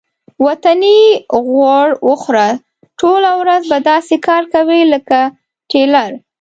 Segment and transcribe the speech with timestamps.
[0.47, 0.99] وطني
[1.47, 2.49] غوړ وخوره
[2.99, 5.19] ټوله ورځ به داسې کار کوې لکه
[5.71, 6.09] ټېلر.